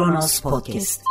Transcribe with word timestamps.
Kronos 0.00 0.40
Podcast. 0.40 1.02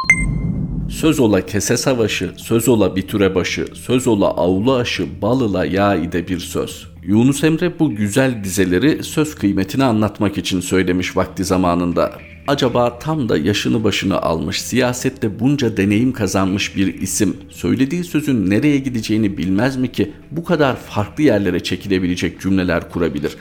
Söz 0.90 1.20
ola 1.20 1.46
kese 1.46 1.78
savaşı, 1.78 2.34
söz 2.38 2.68
ola 2.68 2.96
bitüre 2.96 3.36
başı, 3.36 3.68
söz 3.74 4.08
ola 4.08 4.28
avlu 4.28 4.74
aşı, 4.74 5.22
balıla 5.22 5.66
yağ 5.66 5.96
ide 5.96 6.28
bir 6.28 6.40
söz. 6.40 6.88
Yunus 7.04 7.44
Emre 7.44 7.80
bu 7.80 7.96
güzel 7.96 8.44
dizeleri 8.44 9.04
söz 9.04 9.36
kıymetini 9.36 9.84
anlatmak 9.84 10.38
için 10.38 10.60
söylemiş 10.60 11.18
vakti 11.18 11.46
zamanında. 11.46 12.12
Acaba 12.48 13.00
tam 13.00 13.30
da 13.30 13.38
yaşını 13.38 13.84
başını 13.84 14.22
almış, 14.22 14.62
siyasette 14.62 15.40
bunca 15.40 15.78
deneyim 15.78 16.14
kazanmış 16.14 16.76
bir 16.76 17.02
isim 17.02 17.38
söylediği 17.50 18.04
sözün 18.04 18.50
nereye 18.50 18.78
gideceğini 18.78 19.38
bilmez 19.38 19.78
mi 19.78 19.92
ki 19.92 20.12
bu 20.32 20.44
kadar 20.44 20.76
farklı 20.76 21.24
yerlere 21.24 21.60
çekilebilecek 21.60 22.42
cümleler 22.42 22.92
kurabilir? 22.92 23.38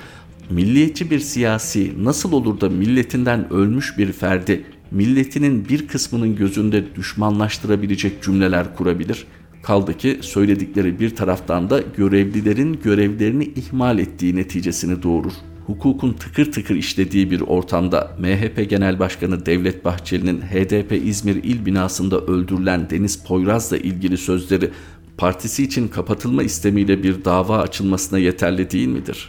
Milliyetçi 0.50 1.10
bir 1.10 1.18
siyasi 1.18 2.04
nasıl 2.04 2.32
olur 2.32 2.60
da 2.60 2.68
milletinden 2.68 3.52
ölmüş 3.52 3.98
bir 3.98 4.12
ferdi 4.12 4.64
milletinin 4.90 5.68
bir 5.68 5.88
kısmının 5.88 6.36
gözünde 6.36 6.94
düşmanlaştırabilecek 6.96 8.22
cümleler 8.22 8.76
kurabilir? 8.76 9.26
Kaldı 9.62 9.96
ki 9.96 10.18
söyledikleri 10.20 11.00
bir 11.00 11.16
taraftan 11.16 11.70
da 11.70 11.80
görevlilerin 11.96 12.80
görevlerini 12.84 13.44
ihmal 13.44 13.98
ettiği 13.98 14.36
neticesini 14.36 15.02
doğurur. 15.02 15.32
Hukukun 15.66 16.12
tıkır 16.12 16.52
tıkır 16.52 16.74
işlediği 16.74 17.30
bir 17.30 17.40
ortamda 17.40 18.16
MHP 18.18 18.70
Genel 18.70 18.98
Başkanı 18.98 19.46
Devlet 19.46 19.84
Bahçeli'nin 19.84 20.40
HDP 20.40 20.92
İzmir 20.92 21.34
İl 21.34 21.66
binasında 21.66 22.20
öldürülen 22.20 22.90
Deniz 22.90 23.24
Poyraz'la 23.24 23.76
ilgili 23.76 24.16
sözleri 24.16 24.70
partisi 25.18 25.64
için 25.64 25.88
kapatılma 25.88 26.42
istemiyle 26.42 27.02
bir 27.02 27.24
dava 27.24 27.58
açılmasına 27.58 28.18
yeterli 28.18 28.70
değil 28.70 28.88
midir? 28.88 29.28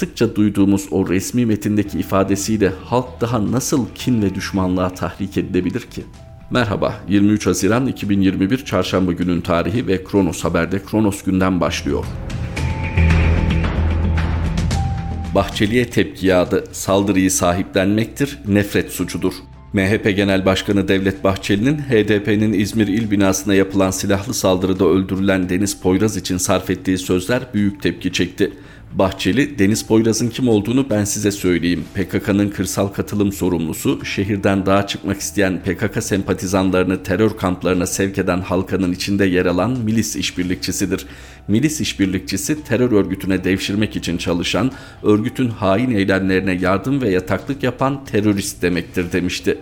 Sıkça 0.00 0.36
duyduğumuz 0.36 0.86
o 0.90 1.08
resmi 1.08 1.46
metindeki 1.46 1.98
ifadesiyle 1.98 2.72
halk 2.84 3.20
daha 3.20 3.52
nasıl 3.52 3.86
kin 3.94 4.22
ve 4.22 4.34
düşmanlığa 4.34 4.94
tahrik 4.94 5.36
edilebilir 5.38 5.80
ki? 5.80 6.02
Merhaba, 6.50 6.94
23 7.08 7.46
Haziran 7.46 7.86
2021 7.86 8.64
Çarşamba 8.64 9.12
günün 9.12 9.40
tarihi 9.40 9.86
ve 9.86 10.04
Kronos 10.04 10.44
Haber'de 10.44 10.82
Kronos 10.82 11.22
günden 11.22 11.60
başlıyor. 11.60 12.04
Bahçeli'ye 15.34 15.90
tepki 15.90 16.26
yağdı, 16.26 16.64
saldırıyı 16.72 17.30
sahiplenmektir, 17.30 18.38
nefret 18.48 18.90
suçudur. 18.90 19.34
MHP 19.72 20.16
Genel 20.16 20.46
Başkanı 20.46 20.88
Devlet 20.88 21.24
Bahçeli'nin 21.24 21.78
HDP'nin 21.78 22.52
İzmir 22.52 22.88
İl 22.88 23.10
binasına 23.10 23.54
yapılan 23.54 23.90
silahlı 23.90 24.34
saldırıda 24.34 24.84
öldürülen 24.84 25.48
Deniz 25.48 25.80
Poyraz 25.80 26.16
için 26.16 26.36
sarf 26.36 26.70
ettiği 26.70 26.98
sözler 26.98 27.42
büyük 27.54 27.82
tepki 27.82 28.12
çekti. 28.12 28.52
Bahçeli, 28.94 29.58
Deniz 29.58 29.86
Poyraz'ın 29.86 30.28
kim 30.28 30.48
olduğunu 30.48 30.90
ben 30.90 31.04
size 31.04 31.30
söyleyeyim. 31.30 31.84
PKK'nın 31.94 32.48
kırsal 32.48 32.88
katılım 32.88 33.32
sorumlusu, 33.32 34.04
şehirden 34.04 34.66
dağa 34.66 34.86
çıkmak 34.86 35.20
isteyen 35.20 35.62
PKK 35.62 36.02
sempatizanlarını 36.02 37.02
terör 37.02 37.36
kamplarına 37.36 37.86
sevk 37.86 38.18
eden 38.18 38.40
halkanın 38.40 38.92
içinde 38.92 39.24
yer 39.26 39.46
alan 39.46 39.70
milis 39.70 40.16
işbirlikçisidir. 40.16 41.06
Milis 41.48 41.80
işbirlikçisi 41.80 42.64
terör 42.64 42.92
örgütüne 42.92 43.44
devşirmek 43.44 43.96
için 43.96 44.18
çalışan, 44.18 44.72
örgütün 45.02 45.48
hain 45.48 45.90
eylemlerine 45.90 46.52
yardım 46.52 47.02
ve 47.02 47.10
yataklık 47.10 47.62
yapan 47.62 48.04
terörist 48.04 48.62
demektir 48.62 49.12
demişti. 49.12 49.58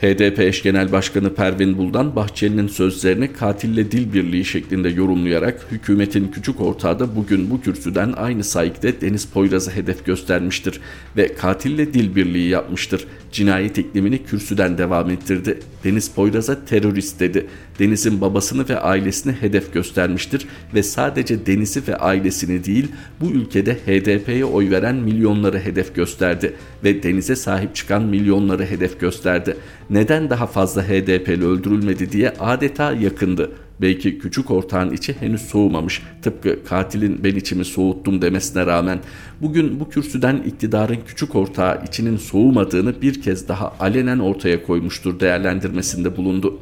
HDP 0.00 0.40
eş 0.40 0.62
genel 0.62 0.92
başkanı 0.92 1.34
Pervin 1.34 1.78
Buldan 1.78 2.16
Bahçeli'nin 2.16 2.68
sözlerini 2.68 3.32
katille 3.32 3.90
dil 3.90 4.12
birliği 4.12 4.44
şeklinde 4.44 4.88
yorumlayarak 4.88 5.66
hükümetin 5.70 6.28
küçük 6.28 6.60
ortağı 6.60 7.00
da 7.00 7.16
bugün 7.16 7.50
bu 7.50 7.60
kürsüden 7.60 8.12
aynı 8.16 8.44
saygıda 8.44 9.00
Deniz 9.00 9.26
Poyraz'ı 9.26 9.70
hedef 9.70 10.06
göstermiştir 10.06 10.80
ve 11.16 11.34
katille 11.34 11.94
dil 11.94 12.16
birliği 12.16 12.48
yapmıştır. 12.48 13.06
Cinayet 13.32 13.78
iklimini 13.78 14.24
kürsüden 14.24 14.78
devam 14.78 15.10
ettirdi. 15.10 15.58
Deniz 15.84 16.10
Poyraz'a 16.10 16.64
terörist 16.64 17.20
dedi. 17.20 17.46
Deniz'in 17.78 18.20
babasını 18.20 18.68
ve 18.68 18.80
ailesini 18.80 19.32
hedef 19.32 19.72
göstermiştir 19.72 20.46
ve 20.74 20.82
sadece 20.82 21.46
Deniz'i 21.46 21.88
ve 21.88 21.96
ailesini 21.96 22.64
değil 22.64 22.88
bu 23.20 23.30
ülkede 23.30 23.74
HDP'ye 23.74 24.44
oy 24.44 24.70
veren 24.70 24.96
milyonları 24.96 25.58
hedef 25.58 25.94
gösterdi 25.94 26.54
ve 26.84 27.02
Deniz'e 27.02 27.36
sahip 27.36 27.74
çıkan 27.74 28.02
milyonları 28.02 28.66
hedef 28.66 29.00
gösterdi 29.00 29.56
neden 29.90 30.30
daha 30.30 30.46
fazla 30.46 30.82
HDP'li 30.82 31.44
öldürülmedi 31.44 32.12
diye 32.12 32.30
adeta 32.30 32.92
yakındı. 32.92 33.50
Belki 33.80 34.18
küçük 34.18 34.50
ortağın 34.50 34.90
içi 34.90 35.20
henüz 35.20 35.42
soğumamış. 35.42 36.02
Tıpkı 36.22 36.64
katilin 36.64 37.24
ben 37.24 37.34
içimi 37.34 37.64
soğuttum 37.64 38.22
demesine 38.22 38.66
rağmen 38.66 38.98
bugün 39.40 39.80
bu 39.80 39.88
kürsüden 39.88 40.36
iktidarın 40.36 40.98
küçük 41.06 41.34
ortağı 41.34 41.84
içinin 41.88 42.16
soğumadığını 42.16 43.02
bir 43.02 43.22
kez 43.22 43.48
daha 43.48 43.74
alenen 43.80 44.18
ortaya 44.18 44.66
koymuştur 44.66 45.20
değerlendirmesinde 45.20 46.16
bulundu. 46.16 46.58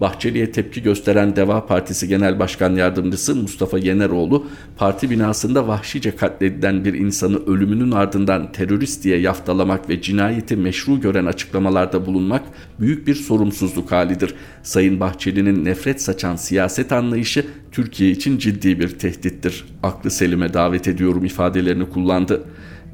Bahçeli'ye 0.00 0.52
tepki 0.52 0.82
gösteren 0.82 1.36
Deva 1.36 1.66
Partisi 1.66 2.08
Genel 2.08 2.38
Başkan 2.38 2.76
Yardımcısı 2.76 3.36
Mustafa 3.36 3.78
Yeneroğlu, 3.78 4.46
parti 4.76 5.10
binasında 5.10 5.68
vahşice 5.68 6.16
katledilen 6.16 6.84
bir 6.84 6.94
insanı 6.94 7.46
ölümünün 7.46 7.90
ardından 7.90 8.52
terörist 8.52 9.04
diye 9.04 9.18
yaftalamak 9.18 9.88
ve 9.88 10.02
cinayeti 10.02 10.56
meşru 10.56 11.00
gören 11.00 11.26
açıklamalarda 11.26 12.06
bulunmak 12.06 12.42
büyük 12.80 13.06
bir 13.06 13.14
sorumsuzluk 13.14 13.92
halidir. 13.92 14.34
Sayın 14.62 15.00
Bahçeli'nin 15.00 15.64
nefret 15.64 16.02
saçan 16.02 16.36
siyaset 16.36 16.92
anlayışı 16.92 17.46
Türkiye 17.72 18.10
için 18.10 18.38
ciddi 18.38 18.80
bir 18.80 18.88
tehdittir. 18.88 19.64
Aklı 19.82 20.10
selime 20.10 20.54
davet 20.54 20.88
ediyorum 20.88 21.24
ifadelerini 21.24 21.90
kullandı. 21.90 22.44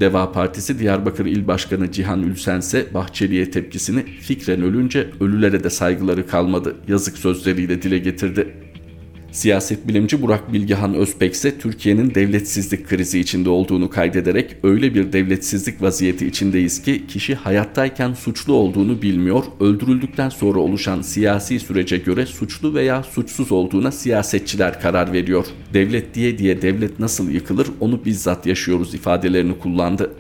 Deva 0.01 0.33
Partisi 0.33 0.79
Diyarbakır 0.79 1.27
İl 1.27 1.47
Başkanı 1.47 1.93
Cihan 1.93 2.23
Ülsen 2.23 2.59
ise 2.59 2.87
Bahçeli'ye 2.95 3.51
tepkisini 3.51 4.03
fikren 4.03 4.62
ölünce 4.62 5.11
ölülere 5.21 5.65
de 5.65 5.71
saygıları 5.71 6.27
kalmadı 6.27 6.77
yazık 6.89 7.19
sözleriyle 7.19 7.83
dile 7.83 7.99
getirdi. 7.99 8.66
Siyaset 9.37 9.89
bilimci 9.89 10.23
Burak 10.23 10.53
Bilgehan 10.53 10.95
Özpek 10.95 11.35
ise 11.35 11.59
Türkiye'nin 11.59 12.15
devletsizlik 12.15 12.89
krizi 12.89 13.21
içinde 13.21 13.51
olduğunu 13.51 13.91
kaydederek 13.91 14.57
öyle 14.63 14.95
bir 14.95 15.13
devletsizlik 15.13 15.83
vaziyeti 15.83 16.27
içindeyiz 16.27 16.83
ki 16.83 17.07
kişi 17.07 17.35
hayattayken 17.35 18.15
suçlu 18.15 18.55
olduğunu 18.55 19.03
bilmiyor, 19.03 19.45
öldürüldükten 19.61 20.29
sonra 20.29 20.59
oluşan 20.59 21.03
siyasi 21.03 21.61
sürece 21.61 21.97
göre 21.97 22.27
suçlu 22.27 22.75
veya 22.75 23.03
suçsuz 23.03 23.53
olduğuna 23.53 23.93
siyasetçiler 23.93 24.81
karar 24.81 25.13
veriyor. 25.13 25.47
Devlet 25.75 26.15
diye 26.15 26.39
diye 26.39 26.63
devlet 26.63 27.01
nasıl 27.01 27.31
yıkılır 27.31 27.67
onu 27.81 28.05
bizzat 28.05 28.47
yaşıyoruz 28.47 28.95
ifadelerini 28.95 29.59
kullandı. 29.59 30.13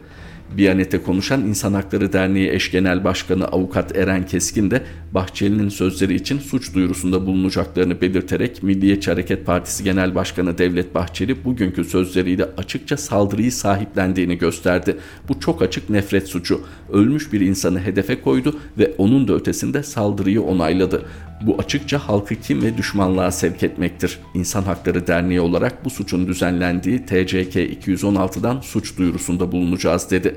Biyanet'e 0.50 1.02
konuşan 1.02 1.40
İnsan 1.40 1.74
Hakları 1.74 2.12
Derneği 2.12 2.50
eş 2.50 2.70
genel 2.70 3.04
başkanı 3.04 3.44
avukat 3.44 3.96
Eren 3.96 4.26
Keskin 4.26 4.70
de 4.70 4.82
Bahçeli'nin 5.12 5.68
sözleri 5.68 6.14
için 6.14 6.38
suç 6.38 6.74
duyurusunda 6.74 7.26
bulunacaklarını 7.26 8.00
belirterek 8.00 8.62
Milliyetçi 8.62 9.10
Hareket 9.10 9.46
Partisi 9.46 9.84
Genel 9.84 10.14
Başkanı 10.14 10.58
Devlet 10.58 10.94
Bahçeli 10.94 11.44
bugünkü 11.44 11.84
sözleriyle 11.84 12.44
açıkça 12.56 12.96
saldırıyı 12.96 13.52
sahiplendiğini 13.52 14.38
gösterdi. 14.38 14.96
Bu 15.28 15.40
çok 15.40 15.62
açık 15.62 15.90
nefret 15.90 16.28
suçu. 16.28 16.60
Ölmüş 16.92 17.32
bir 17.32 17.40
insanı 17.40 17.80
hedefe 17.80 18.20
koydu 18.20 18.58
ve 18.78 18.94
onun 18.98 19.28
da 19.28 19.34
ötesinde 19.34 19.82
saldırıyı 19.82 20.42
onayladı. 20.42 21.02
Bu 21.42 21.56
açıkça 21.58 21.98
halkı 21.98 22.34
kim 22.34 22.62
ve 22.62 22.76
düşmanlığa 22.76 23.30
sevk 23.30 23.62
etmektir. 23.62 24.18
İnsan 24.34 24.62
Hakları 24.62 25.06
Derneği 25.06 25.40
olarak 25.40 25.84
bu 25.84 25.90
suçun 25.90 26.26
düzenlendiği 26.26 27.06
TCK 27.06 27.56
216'dan 27.56 28.60
suç 28.60 28.98
duyurusunda 28.98 29.52
bulunacağız 29.52 30.10
dedi. 30.10 30.36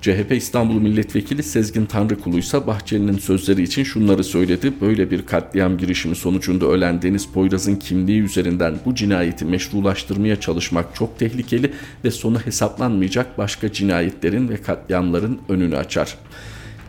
CHP 0.00 0.32
İstanbul 0.32 0.80
Milletvekili 0.80 1.42
Sezgin 1.42 1.86
Tanrıkulu 1.86 2.38
ise 2.38 2.66
Bahçeli'nin 2.66 3.18
sözleri 3.18 3.62
için 3.62 3.84
şunları 3.84 4.24
söyledi. 4.24 4.72
Böyle 4.80 5.10
bir 5.10 5.26
katliam 5.26 5.78
girişimi 5.78 6.16
sonucunda 6.16 6.66
ölen 6.66 7.02
Deniz 7.02 7.28
Poyraz'ın 7.32 7.76
kimliği 7.76 8.22
üzerinden 8.22 8.74
bu 8.84 8.94
cinayeti 8.94 9.44
meşrulaştırmaya 9.44 10.40
çalışmak 10.40 10.94
çok 10.94 11.18
tehlikeli 11.18 11.72
ve 12.04 12.10
sonu 12.10 12.38
hesaplanmayacak 12.38 13.38
başka 13.38 13.72
cinayetlerin 13.72 14.48
ve 14.48 14.56
katliamların 14.56 15.38
önünü 15.48 15.76
açar. 15.76 16.18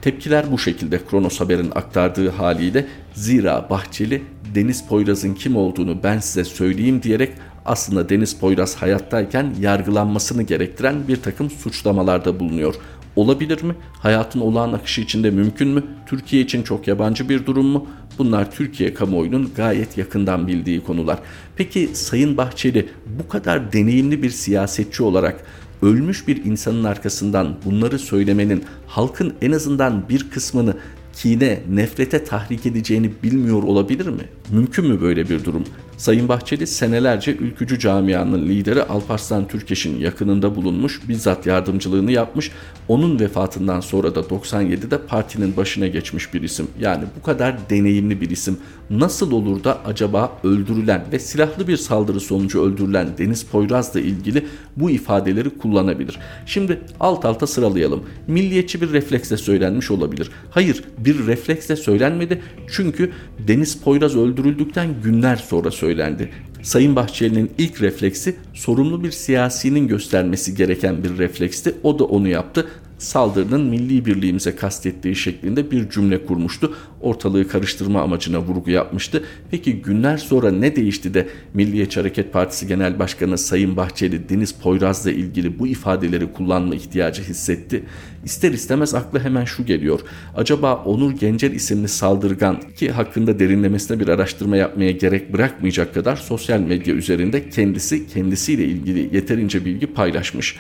Tepkiler 0.07 0.51
bu 0.51 0.57
şekilde 0.57 1.00
Kronos 1.09 1.39
Haber'in 1.39 1.71
aktardığı 1.75 2.30
haliyle 2.30 2.86
zira 3.13 3.68
Bahçeli 3.69 4.24
Deniz 4.56 4.88
Poyraz'ın 4.88 5.33
kim 5.33 5.56
olduğunu 5.56 6.04
ben 6.04 6.19
size 6.19 6.44
söyleyeyim 6.44 7.04
diyerek 7.04 7.31
aslında 7.65 8.09
Deniz 8.09 8.39
Poyraz 8.39 8.75
hayattayken 8.75 9.54
yargılanmasını 9.59 10.44
gerektiren 10.44 11.07
bir 11.07 11.21
takım 11.21 11.50
suçlamalarda 11.50 12.39
bulunuyor. 12.39 12.75
Olabilir 13.15 13.63
mi? 13.63 13.75
Hayatın 14.00 14.39
olağan 14.39 14.74
akışı 14.74 15.01
içinde 15.01 15.31
mümkün 15.31 15.68
mü? 15.68 15.83
Türkiye 16.06 16.42
için 16.42 16.63
çok 16.63 16.88
yabancı 16.88 17.30
bir 17.30 17.45
durum 17.45 17.65
mu? 17.65 17.88
Bunlar 18.18 18.51
Türkiye 18.51 18.94
kamuoyunun 18.94 19.51
gayet 19.56 19.98
yakından 19.98 20.48
bildiği 20.48 20.83
konular. 20.83 21.19
Peki 21.56 21.89
Sayın 21.94 22.38
Bahçeli 22.38 22.89
bu 23.06 23.27
kadar 23.27 23.74
deneyimli 23.74 24.24
bir 24.24 24.30
siyasetçi 24.30 25.03
olarak 25.03 25.44
ölmüş 25.81 26.27
bir 26.27 26.45
insanın 26.45 26.83
arkasından 26.83 27.56
bunları 27.65 28.00
söylemenin 28.00 28.63
halkın 28.88 29.33
en 29.41 29.51
azından 29.51 30.09
bir 30.09 30.29
kısmını 30.29 30.77
kine, 31.13 31.59
nefrete 31.69 32.24
tahrik 32.24 32.65
edeceğini 32.65 33.12
bilmiyor 33.24 33.63
olabilir 33.63 34.07
mi? 34.07 34.24
Mümkün 34.51 34.88
mü 34.88 35.01
böyle 35.01 35.29
bir 35.29 35.45
durum? 35.45 35.63
Sayın 35.98 36.28
Bahçeli 36.28 36.68
senelerce 36.68 37.36
ülkücü 37.36 37.80
camianın 37.80 38.50
lideri 38.50 38.84
Alparslan 38.84 39.48
Türkeş'in 39.48 40.00
yakınında 40.00 40.56
bulunmuş, 40.56 41.02
bizzat 41.10 41.46
yardımcılığını 41.46 42.12
yapmış. 42.12 42.52
Onun 42.88 43.20
vefatından 43.20 43.80
sonra 43.80 44.16
da 44.16 44.20
97'de 44.20 44.98
partinin 44.98 45.58
başına 45.58 45.88
geçmiş 45.88 46.34
bir 46.34 46.42
isim. 46.42 46.68
Yani 46.80 47.04
bu 47.20 47.26
kadar 47.26 47.70
deneyimli 47.70 48.22
bir 48.22 48.30
isim. 48.30 48.58
Nasıl 48.90 49.32
olur 49.32 49.64
da 49.64 49.78
acaba 49.86 50.32
öldürülen 50.44 51.06
ve 51.12 51.20
silahlı 51.20 51.68
bir 51.68 51.78
saldırı 51.78 52.20
sonucu 52.20 52.62
öldürülen 52.62 53.08
Deniz 53.18 53.44
Poyraz'la 53.44 54.00
ilgili 54.00 54.46
bu 54.76 54.90
ifadeleri 54.90 55.50
kullanabilir? 55.50 56.20
Şimdi 56.46 56.82
alt 57.00 57.26
alta 57.26 57.48
sıralayalım. 57.48 58.04
Milliyetçi 58.28 58.82
bir 58.82 58.92
refleksle 58.92 59.38
söylenmiş 59.38 59.92
olabilir. 59.92 60.32
Hayır 60.52 60.84
bir 60.98 61.28
refleksle 61.28 61.76
söylenmedi 61.76 62.42
çünkü 62.72 63.12
Deniz 63.48 63.78
Poyraz 63.78 64.16
öldürüldükten 64.16 64.88
günler 65.04 65.36
sonra 65.36 65.72
söylendi. 65.88 66.30
Sayın 66.63 66.95
Bahçeli'nin 66.95 67.51
ilk 67.57 67.81
refleksi 67.81 68.36
sorumlu 68.54 69.04
bir 69.04 69.12
siyasinin 69.12 69.88
göstermesi 69.88 70.56
gereken 70.56 71.04
bir 71.04 71.18
refleksti. 71.18 71.75
O 71.84 72.00
da 72.00 72.04
onu 72.04 72.28
yaptı 72.28 72.68
saldırının 72.98 73.62
milli 73.62 74.06
birliğimize 74.06 74.56
kastettiği 74.56 75.16
şeklinde 75.16 75.72
bir 75.72 75.90
cümle 75.90 76.26
kurmuştu. 76.26 76.76
Ortalığı 77.02 77.48
karıştırma 77.48 78.02
amacına 78.02 78.40
vurgu 78.40 78.72
yapmıştı. 78.72 79.24
Peki 79.52 79.82
günler 79.82 80.18
sonra 80.18 80.52
ne 80.52 80.76
değişti 80.76 81.14
de 81.14 81.28
Milliyetçi 81.54 82.00
Hareket 82.00 82.34
Partisi 82.34 82.68
Genel 82.68 83.00
Başkanı 83.00 83.38
Sayın 83.38 83.78
Bahçeli 83.78 84.30
Deniz 84.30 84.54
Poyraz'la 84.54 85.12
ilgili 85.12 85.60
bu 85.60 85.68
ifadeleri 85.68 86.34
kullanma 86.34 86.76
ihtiyacı 86.76 87.24
hissetti? 87.24 87.84
İster 88.26 88.52
istemez 88.52 88.96
akla 88.96 89.24
hemen 89.24 89.46
şu 89.46 89.66
geliyor. 89.66 90.00
Acaba 90.36 90.76
Onur 90.76 91.12
Gencer 91.12 91.52
isimli 91.52 91.88
saldırgan 91.88 92.62
ki 92.76 92.92
hakkında 92.92 93.40
derinlemesine 93.40 94.00
bir 94.00 94.08
araştırma 94.08 94.58
yapmaya 94.58 94.92
gerek 94.92 95.34
bırakmayacak 95.34 95.94
kadar 95.94 96.16
sosyal 96.16 96.60
medya 96.60 96.94
üzerinde 96.94 97.50
kendisi 97.50 98.08
kendisiyle 98.08 98.66
ilgili 98.66 99.16
yeterince 99.16 99.66
bilgi 99.66 99.88
paylaşmış. 99.88 100.56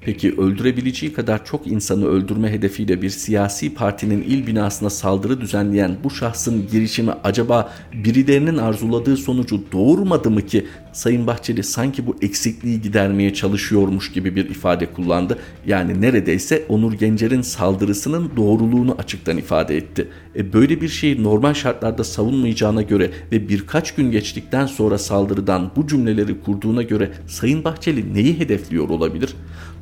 Peki 0.00 0.34
öldürebileceği 0.38 1.12
kadar 1.12 1.44
çok 1.44 1.66
insanı 1.66 2.06
öldürme 2.06 2.52
hedefiyle 2.52 3.02
bir 3.02 3.10
siyasi 3.10 3.74
partinin 3.74 4.22
il 4.22 4.46
binasına 4.46 4.90
saldırı 4.90 5.40
düzenleyen 5.40 5.96
bu 6.04 6.10
şahsın 6.10 6.66
girişimi 6.72 7.12
acaba 7.24 7.72
birilerinin 7.92 8.56
arzuladığı 8.58 9.16
sonucu 9.16 9.60
doğurmadı 9.72 10.30
mı 10.30 10.46
ki 10.46 10.66
Sayın 10.92 11.26
Bahçeli 11.26 11.62
sanki 11.62 12.06
bu 12.06 12.16
eksikliği 12.22 12.82
gidermeye 12.82 13.34
çalışıyormuş 13.34 14.12
gibi 14.12 14.36
bir 14.36 14.50
ifade 14.50 14.86
kullandı. 14.86 15.38
Yani 15.66 16.00
neredeyse 16.00 16.64
Onur 16.68 16.92
Gencer'in 16.92 17.42
saldırısının 17.42 18.30
doğruluğunu 18.36 18.96
açıktan 18.98 19.36
ifade 19.36 19.76
etti. 19.76 20.08
E 20.36 20.52
böyle 20.52 20.80
bir 20.80 20.88
şeyi 20.88 21.22
normal 21.22 21.54
şartlarda 21.54 22.04
savunmayacağına 22.04 22.82
göre 22.82 23.10
ve 23.32 23.48
birkaç 23.48 23.94
gün 23.94 24.10
geçtikten 24.10 24.66
sonra 24.66 24.98
saldırıdan 24.98 25.70
bu 25.76 25.86
cümleleri 25.86 26.40
kurduğuna 26.40 26.82
göre 26.82 27.10
Sayın 27.26 27.64
Bahçeli 27.64 28.14
neyi 28.14 28.38
hedefliyor 28.38 28.88
olabilir? 28.88 29.34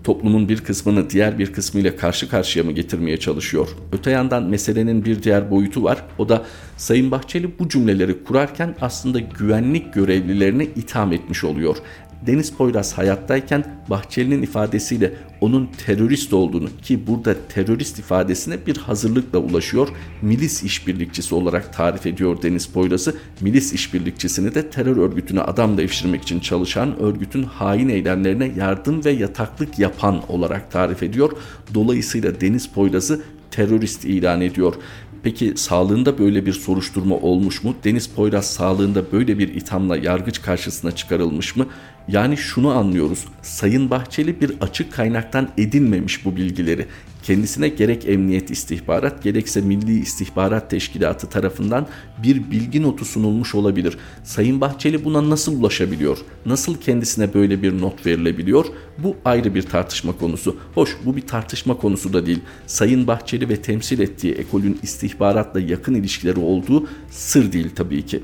Toplumun 0.05 0.49
bir 0.49 0.59
kısmını 0.59 1.11
diğer 1.11 1.39
bir 1.39 1.53
kısmıyla 1.53 1.97
karşı 1.97 2.31
karşıya 2.31 2.65
mı 2.65 2.73
getirmeye 2.73 3.17
çalışıyor? 3.17 3.69
Öte 3.93 4.11
yandan 4.11 4.43
meselenin 4.43 5.05
bir 5.05 5.23
diğer 5.23 5.51
boyutu 5.51 5.83
var. 5.83 6.05
O 6.19 6.29
da 6.29 6.45
Sayın 6.77 7.11
Bahçeli 7.11 7.59
bu 7.59 7.69
cümleleri 7.69 8.25
kurarken 8.25 8.75
aslında 8.81 9.19
güvenlik 9.19 9.95
görevlilerini 9.95 10.65
itham 10.65 11.13
etmiş 11.13 11.45
oluyor. 11.45 11.77
Deniz 12.27 12.53
Poyraz 12.53 12.99
hayattayken 12.99 13.65
Bahçeli'nin 13.91 14.43
ifadesiyle 14.43 15.13
onun 15.41 15.71
terörist 15.87 16.33
olduğunu 16.33 16.69
ki 16.83 17.07
burada 17.07 17.35
terörist 17.49 17.99
ifadesine 17.99 18.67
bir 18.67 18.77
hazırlıkla 18.77 19.39
ulaşıyor. 19.39 19.89
Milis 20.23 20.63
işbirlikçisi 20.63 21.35
olarak 21.35 21.73
tarif 21.73 22.07
ediyor 22.07 22.43
Deniz 22.43 22.67
Poyraz'ı. 22.67 23.17
Milis 23.41 23.73
işbirlikçisini 23.73 24.55
de 24.55 24.71
terör 24.71 24.97
örgütüne 24.97 25.41
adam 25.41 25.79
devşirmek 25.79 26.23
için 26.23 26.41
çalışan 26.41 26.99
örgütün 26.99 27.43
hain 27.43 27.89
eylemlerine 27.89 28.53
yardım 28.57 29.05
ve 29.05 29.11
yataklık 29.11 29.79
yapan 29.79 30.23
olarak 30.29 30.71
tarif 30.71 31.03
ediyor. 31.03 31.33
Dolayısıyla 31.75 32.41
Deniz 32.41 32.69
Poyraz'ı 32.69 33.23
terörist 33.51 34.05
ilan 34.05 34.41
ediyor. 34.41 34.75
Peki 35.23 35.53
sağlığında 35.57 36.19
böyle 36.19 36.47
bir 36.47 36.53
soruşturma 36.53 37.15
olmuş 37.15 37.65
mu? 37.65 37.75
Deniz 37.85 38.07
Poyraz 38.07 38.47
sağlığında 38.51 39.13
böyle 39.13 39.39
bir 39.39 39.49
ithamla 39.49 39.97
yargıç 39.97 40.43
karşısına 40.43 40.93
çıkarılmış 40.93 41.57
mı? 41.57 41.67
Yani 42.09 42.37
şunu 42.37 42.71
anlıyoruz. 42.71 43.25
Sayın 43.43 43.91
Bahçeli 43.91 44.41
bir 44.41 44.53
açık 44.61 44.93
kaynaktan 44.93 45.49
edinmemiş 45.59 46.25
bu 46.25 46.37
bilgileri. 46.37 46.87
Kendisine 47.23 47.69
gerek 47.69 48.09
Emniyet 48.09 48.51
İstihbarat 48.51 49.23
gerekse 49.23 49.61
Milli 49.61 50.01
İstihbarat 50.01 50.71
Teşkilatı 50.71 51.29
tarafından 51.29 51.87
bir 52.23 52.51
bilgi 52.51 52.83
notu 52.83 53.05
sunulmuş 53.05 53.55
olabilir. 53.55 53.99
Sayın 54.25 54.61
Bahçeli 54.61 55.05
buna 55.05 55.31
nasıl 55.31 55.61
ulaşabiliyor? 55.61 56.19
Nasıl 56.47 56.77
kendisine 56.77 57.35
böyle 57.35 57.63
bir 57.63 57.81
not 57.81 58.07
verilebiliyor? 58.07 58.67
Bu 58.99 59.17
ayrı 59.25 59.55
bir 59.55 59.63
tartışma 59.63 60.13
konusu. 60.13 60.57
Hoş 60.75 60.97
bu 61.05 61.17
bir 61.17 61.27
tartışma 61.27 61.77
konusu 61.77 62.13
da 62.13 62.27
değil. 62.27 62.41
Sayın 62.67 63.07
Bahçeli 63.07 63.49
ve 63.49 63.57
temsil 63.57 64.01
ettiği 64.01 64.33
ekolün 64.33 64.79
istihbaratla 64.83 65.61
yakın 65.61 65.95
ilişkileri 65.95 66.41
olduğu 66.41 66.89
sır 67.11 67.53
değil 67.53 67.71
tabii 67.77 68.07
ki. 68.07 68.23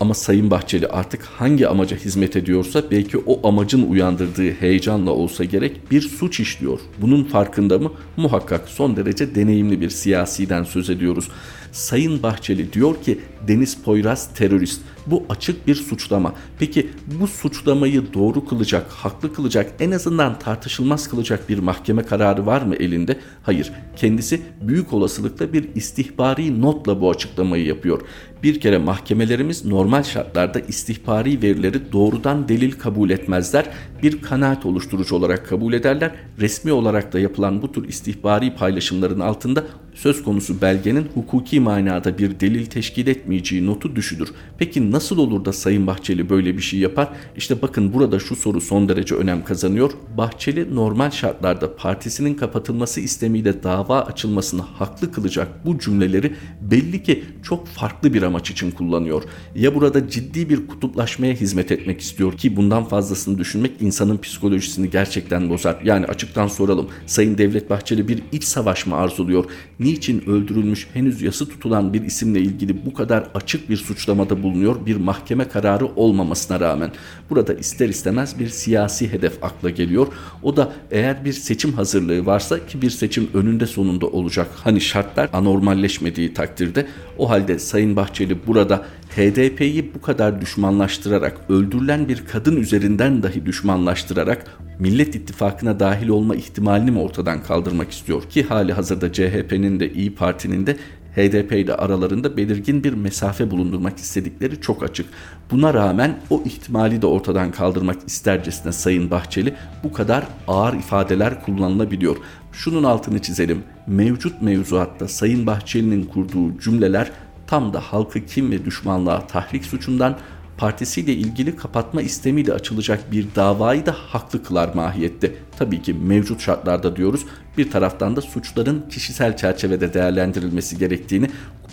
Ama 0.00 0.14
Sayın 0.14 0.50
Bahçeli 0.50 0.86
artık 0.86 1.24
hangi 1.24 1.68
amaca 1.68 1.96
hizmet 1.96 2.36
ediyorsa 2.36 2.82
belki 2.90 3.18
o 3.18 3.48
amacın 3.48 3.90
uyandırdığı 3.90 4.50
heyecanla 4.52 5.10
olsa 5.10 5.44
gerek 5.44 5.90
bir 5.90 6.00
suç 6.00 6.40
işliyor. 6.40 6.80
Bunun 6.98 7.24
farkında 7.24 7.78
mı? 7.78 7.92
Muhakkak 8.16 8.68
son 8.68 8.96
derece 8.96 9.34
deneyimli 9.34 9.80
bir 9.80 9.90
siyasiden 9.90 10.64
söz 10.64 10.90
ediyoruz. 10.90 11.28
Sayın 11.72 12.22
Bahçeli 12.22 12.72
diyor 12.72 13.02
ki 13.02 13.18
Deniz 13.48 13.82
Poyraz 13.82 14.34
terörist. 14.34 14.82
Bu 15.06 15.24
açık 15.28 15.66
bir 15.66 15.74
suçlama. 15.74 16.34
Peki 16.58 16.90
bu 17.20 17.26
suçlamayı 17.26 18.02
doğru 18.14 18.44
kılacak, 18.44 18.90
haklı 18.90 19.32
kılacak, 19.32 19.72
en 19.80 19.90
azından 19.90 20.38
tartışılmaz 20.38 21.08
kılacak 21.08 21.48
bir 21.48 21.58
mahkeme 21.58 22.02
kararı 22.02 22.46
var 22.46 22.62
mı 22.62 22.76
elinde? 22.76 23.18
Hayır. 23.42 23.72
Kendisi 23.96 24.40
büyük 24.60 24.92
olasılıkla 24.92 25.52
bir 25.52 25.68
istihbari 25.74 26.60
notla 26.60 27.00
bu 27.00 27.10
açıklamayı 27.10 27.66
yapıyor. 27.66 28.00
Bir 28.42 28.60
kere 28.60 28.78
mahkemelerimiz 28.78 29.64
normal 29.64 30.02
şartlarda 30.02 30.60
istihbari 30.60 31.42
verileri 31.42 31.92
doğrudan 31.92 32.48
delil 32.48 32.72
kabul 32.72 33.10
etmezler. 33.10 33.66
Bir 34.02 34.22
kanaat 34.22 34.66
oluşturucu 34.66 35.16
olarak 35.16 35.48
kabul 35.48 35.72
ederler. 35.72 36.12
Resmi 36.40 36.72
olarak 36.72 37.12
da 37.12 37.18
yapılan 37.18 37.62
bu 37.62 37.72
tür 37.72 37.88
istihbari 37.88 38.54
paylaşımların 38.54 39.20
altında 39.20 39.64
söz 39.94 40.22
konusu 40.22 40.60
belgenin 40.60 41.06
hukuki 41.14 41.60
manada 41.60 42.18
bir 42.18 42.40
delil 42.40 42.66
teşkil 42.66 43.06
etmeyeceği 43.28 43.66
notu 43.66 43.96
düşülür. 43.96 44.28
Peki 44.58 44.90
nasıl 44.90 45.18
olur 45.18 45.44
da 45.44 45.52
Sayın 45.52 45.86
Bahçeli 45.86 46.30
böyle 46.30 46.56
bir 46.56 46.62
şey 46.62 46.80
yapar? 46.80 47.08
İşte 47.36 47.62
bakın 47.62 47.92
burada 47.92 48.18
şu 48.18 48.36
soru 48.36 48.60
son 48.60 48.88
derece 48.88 49.14
önem 49.14 49.44
kazanıyor. 49.44 49.90
Bahçeli 50.16 50.74
normal 50.74 51.10
şartlarda 51.10 51.76
partisinin 51.76 52.34
kapatılması 52.34 53.00
istemiyle 53.00 53.62
dava 53.62 54.00
açılmasını 54.00 54.62
haklı 54.62 55.12
kılacak 55.12 55.48
bu 55.66 55.78
cümleleri 55.78 56.32
belli 56.60 57.02
ki 57.02 57.24
çok 57.42 57.66
farklı 57.66 58.14
bir 58.14 58.22
amaç 58.22 58.50
için 58.50 58.70
kullanıyor. 58.70 59.22
Ya 59.54 59.74
burada 59.74 60.08
ciddi 60.08 60.48
bir 60.48 60.66
kutuplaşmaya 60.66 61.34
hizmet 61.34 61.72
etmek 61.72 62.00
istiyor 62.00 62.32
ki 62.32 62.56
bundan 62.56 62.84
fazlasını 62.84 63.38
düşünmek 63.38 63.72
insanın 63.80 64.18
psikolojisini 64.18 64.90
gerçekten 64.90 65.48
bozar. 65.50 65.80
Yani 65.84 66.06
açıktan 66.06 66.48
soralım. 66.48 66.88
Sayın 67.06 67.38
Devlet 67.38 67.70
Bahçeli 67.70 68.08
bir 68.08 68.22
iç 68.32 68.44
savaş 68.44 68.86
mı 68.86 68.94
arzuluyor? 68.94 69.44
Niçin 69.80 70.28
öldürülmüş 70.28 70.88
henüz 70.94 71.22
yası 71.22 71.48
tutulan 71.48 71.94
bir 71.94 72.02
isimle 72.02 72.40
ilgili 72.40 72.86
bu 72.86 72.92
kadar 73.18 73.30
açık 73.34 73.70
bir 73.70 73.76
suçlamada 73.76 74.42
bulunuyor 74.42 74.86
bir 74.86 74.96
mahkeme 74.96 75.48
kararı 75.48 75.86
olmamasına 75.86 76.60
rağmen? 76.60 76.90
Burada 77.30 77.54
ister 77.54 77.88
istemez 77.88 78.38
bir 78.38 78.48
siyasi 78.48 79.12
hedef 79.12 79.44
akla 79.44 79.70
geliyor. 79.70 80.06
O 80.42 80.56
da 80.56 80.72
eğer 80.90 81.24
bir 81.24 81.32
seçim 81.32 81.72
hazırlığı 81.72 82.26
varsa 82.26 82.66
ki 82.66 82.82
bir 82.82 82.90
seçim 82.90 83.30
önünde 83.34 83.66
sonunda 83.66 84.06
olacak. 84.06 84.48
Hani 84.64 84.80
şartlar 84.80 85.30
anormalleşmediği 85.32 86.34
takdirde 86.34 86.86
o 87.18 87.30
halde 87.30 87.58
Sayın 87.58 87.96
Bahçeli 87.96 88.46
burada 88.46 88.84
HDP'yi 89.16 89.94
bu 89.94 90.00
kadar 90.00 90.40
düşmanlaştırarak, 90.40 91.38
öldürülen 91.48 92.08
bir 92.08 92.24
kadın 92.32 92.56
üzerinden 92.56 93.22
dahi 93.22 93.46
düşmanlaştırarak 93.46 94.44
Millet 94.78 95.14
İttifakı'na 95.14 95.80
dahil 95.80 96.08
olma 96.08 96.36
ihtimalini 96.36 96.90
mi 96.90 96.98
ortadan 96.98 97.42
kaldırmak 97.42 97.90
istiyor 97.90 98.22
ki 98.22 98.42
hali 98.42 98.72
hazırda 98.72 99.12
CHP'nin 99.12 99.80
de 99.80 99.92
İyi 99.92 100.14
Parti'nin 100.14 100.66
de 100.66 100.76
HDP 101.18 101.52
ile 101.52 101.74
aralarında 101.74 102.36
belirgin 102.36 102.84
bir 102.84 102.92
mesafe 102.92 103.50
bulundurmak 103.50 103.98
istedikleri 103.98 104.60
çok 104.60 104.82
açık. 104.82 105.06
Buna 105.50 105.74
rağmen 105.74 106.18
o 106.30 106.42
ihtimali 106.44 107.02
de 107.02 107.06
ortadan 107.06 107.50
kaldırmak 107.50 107.96
istercesine 108.06 108.72
Sayın 108.72 109.10
Bahçeli 109.10 109.54
bu 109.84 109.92
kadar 109.92 110.24
ağır 110.48 110.74
ifadeler 110.74 111.44
kullanılabiliyor. 111.44 112.16
Şunun 112.52 112.84
altını 112.84 113.22
çizelim. 113.22 113.62
Mevcut 113.86 114.42
mevzuatta 114.42 115.08
Sayın 115.08 115.46
Bahçeli'nin 115.46 116.04
kurduğu 116.04 116.58
cümleler 116.60 117.10
tam 117.46 117.72
da 117.72 117.80
halkı 117.80 118.26
kim 118.26 118.50
ve 118.50 118.64
düşmanlığa 118.64 119.26
tahrik 119.26 119.64
suçundan 119.64 120.16
partisiyle 120.58 121.12
ilgili 121.12 121.56
kapatma 121.56 122.02
istemiyle 122.02 122.52
açılacak 122.52 123.12
bir 123.12 123.26
davayı 123.36 123.86
da 123.86 123.92
haklı 123.92 124.42
kılar 124.42 124.74
mahiyette. 124.74 125.32
Tabii 125.58 125.82
ki 125.82 125.94
mevcut 125.94 126.40
şartlarda 126.40 126.96
diyoruz. 126.96 127.24
Bir 127.58 127.70
taraftan 127.70 128.16
da 128.16 128.20
suçların 128.20 128.84
kişisel 128.90 129.36
çerçevede 129.36 129.94
değerlendirilmesi 129.94 130.78
gerektiğini, 130.78 131.28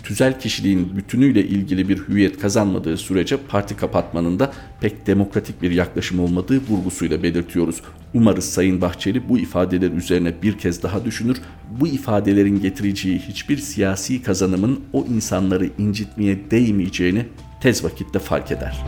tüzel 0.06 0.40
kişiliğin 0.40 0.96
bütünüyle 0.96 1.44
ilgili 1.44 1.88
bir 1.88 1.98
hüviyet 1.98 2.40
kazanmadığı 2.40 2.96
sürece 2.96 3.36
parti 3.36 3.76
kapatmanın 3.76 4.38
da 4.38 4.52
pek 4.80 5.06
demokratik 5.06 5.62
bir 5.62 5.70
yaklaşım 5.70 6.20
olmadığı 6.20 6.60
vurgusuyla 6.68 7.22
belirtiyoruz. 7.22 7.82
Umarız 8.14 8.44
Sayın 8.44 8.80
Bahçeli 8.80 9.28
bu 9.28 9.38
ifadeler 9.38 9.90
üzerine 9.90 10.42
bir 10.42 10.58
kez 10.58 10.82
daha 10.82 11.04
düşünür. 11.04 11.36
Bu 11.80 11.88
ifadelerin 11.88 12.60
getireceği 12.60 13.18
hiçbir 13.18 13.56
siyasi 13.56 14.22
kazanımın 14.22 14.80
o 14.92 15.06
insanları 15.14 15.70
incitmeye 15.78 16.50
değmeyeceğini 16.50 17.26
tez 17.60 17.84
vakitte 17.84 18.18
fark 18.18 18.50
eder. 18.50 18.84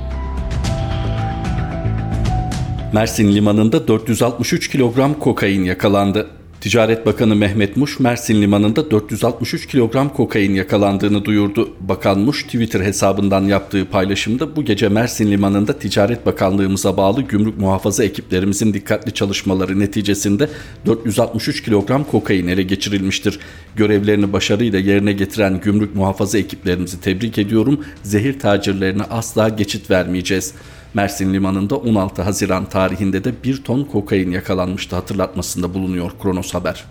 Mersin 2.93 3.35
limanında 3.35 3.89
463 3.89 4.71
kilogram 4.71 5.15
kokain 5.15 5.65
yakalandı. 5.65 6.38
Ticaret 6.61 7.07
Bakanı 7.07 7.37
Mehmet 7.37 7.77
Muş, 7.77 8.01
Mersin 8.01 8.43
Limanı'nda 8.43 8.91
463 8.91 9.67
kilogram 9.67 10.13
kokain 10.13 10.55
yakalandığını 10.55 11.25
duyurdu. 11.25 11.71
Bakan 11.81 12.19
Muş, 12.19 12.45
Twitter 12.45 12.81
hesabından 12.81 13.43
yaptığı 13.43 13.85
paylaşımda 13.85 14.57
bu 14.57 14.65
gece 14.65 14.89
Mersin 14.89 15.31
Limanı'nda 15.31 15.79
Ticaret 15.79 16.27
Bakanlığımıza 16.27 16.97
bağlı 16.97 17.23
gümrük 17.23 17.59
muhafaza 17.59 18.05
ekiplerimizin 18.05 18.75
dikkatli 18.75 19.15
çalışmaları 19.15 19.81
neticesinde 19.81 20.49
463 20.87 21.63
kilogram 21.63 22.05
kokain 22.05 22.49
ele 22.49 22.63
geçirilmiştir. 22.63 23.39
Görevlerini 23.77 24.33
başarıyla 24.33 24.79
yerine 24.79 25.13
getiren 25.13 25.61
gümrük 25.61 25.95
muhafaza 25.95 26.39
ekiplerimizi 26.39 27.01
tebrik 27.01 27.39
ediyorum. 27.39 27.85
Zehir 28.03 28.39
tacirlerine 28.39 29.03
asla 29.03 29.49
geçit 29.49 29.91
vermeyeceğiz.'' 29.91 30.78
Mersin 30.95 31.35
Limanı'nda 31.35 31.77
16 31.77 32.23
Haziran 32.23 32.69
tarihinde 32.69 33.25
de 33.25 33.33
1 33.45 33.65
ton 33.65 33.85
kokain 33.85 34.31
yakalanmıştı 34.31 34.97
hatırlatmasında 34.97 35.75
bulunuyor 35.75 36.11
Kronos 36.23 36.55
Haber. 36.55 36.85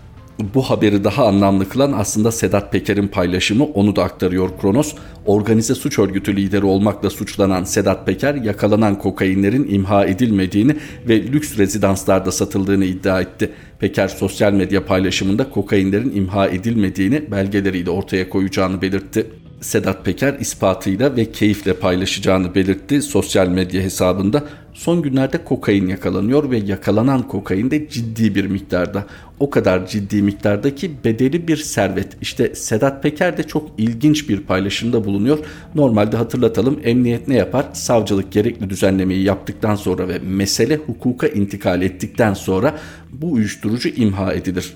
Bu 0.54 0.62
haberi 0.62 1.04
daha 1.04 1.26
anlamlı 1.26 1.68
kılan 1.68 1.92
aslında 1.92 2.32
Sedat 2.32 2.72
Peker'in 2.72 3.08
paylaşımı 3.08 3.64
onu 3.64 3.96
da 3.96 4.04
aktarıyor 4.04 4.50
Kronos. 4.60 4.94
Organize 5.26 5.74
suç 5.74 5.98
örgütü 5.98 6.36
lideri 6.36 6.64
olmakla 6.64 7.10
suçlanan 7.10 7.64
Sedat 7.64 8.06
Peker 8.06 8.34
yakalanan 8.34 8.98
kokainlerin 8.98 9.66
imha 9.70 10.06
edilmediğini 10.06 10.76
ve 11.08 11.22
lüks 11.22 11.58
rezidanslarda 11.58 12.32
satıldığını 12.32 12.84
iddia 12.84 13.20
etti. 13.20 13.50
Peker 13.78 14.08
sosyal 14.08 14.52
medya 14.52 14.86
paylaşımında 14.86 15.50
kokainlerin 15.50 16.12
imha 16.14 16.48
edilmediğini 16.48 17.30
belgeleriyle 17.30 17.90
ortaya 17.90 18.28
koyacağını 18.28 18.82
belirtti. 18.82 19.26
Sedat 19.60 20.04
Peker 20.04 20.34
ispatıyla 20.40 21.16
ve 21.16 21.32
keyifle 21.32 21.72
paylaşacağını 21.72 22.54
belirtti 22.54 23.02
sosyal 23.02 23.48
medya 23.48 23.82
hesabında. 23.82 24.44
Son 24.74 25.02
günlerde 25.02 25.44
kokain 25.44 25.88
yakalanıyor 25.88 26.50
ve 26.50 26.58
yakalanan 26.58 27.28
kokain 27.28 27.70
de 27.70 27.88
ciddi 27.88 28.34
bir 28.34 28.44
miktarda. 28.46 29.06
O 29.40 29.50
kadar 29.50 29.86
ciddi 29.86 30.22
miktarda 30.22 30.74
ki 30.74 30.90
bedeli 31.04 31.48
bir 31.48 31.56
servet. 31.56 32.16
İşte 32.20 32.54
Sedat 32.54 33.02
Peker 33.02 33.36
de 33.36 33.42
çok 33.42 33.70
ilginç 33.78 34.28
bir 34.28 34.40
paylaşımda 34.40 35.04
bulunuyor. 35.04 35.38
Normalde 35.74 36.16
hatırlatalım 36.16 36.80
emniyet 36.84 37.28
ne 37.28 37.36
yapar? 37.36 37.66
Savcılık 37.72 38.32
gerekli 38.32 38.70
düzenlemeyi 38.70 39.22
yaptıktan 39.22 39.74
sonra 39.74 40.08
ve 40.08 40.18
mesele 40.18 40.76
hukuka 40.76 41.26
intikal 41.26 41.82
ettikten 41.82 42.34
sonra 42.34 42.78
bu 43.12 43.32
uyuşturucu 43.32 43.88
imha 43.88 44.32
edilir. 44.32 44.72